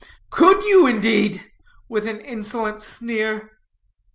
[0.31, 1.51] "Could you, indeed?"
[1.87, 3.51] with an insolent sneer.